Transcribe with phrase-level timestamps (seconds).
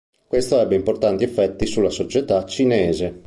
[0.27, 3.19] Questo ebbe importanti effetti sulla società cinese.